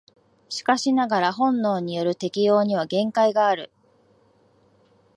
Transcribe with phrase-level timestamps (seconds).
[0.49, 3.69] しかしながら本能による適応には限界がある。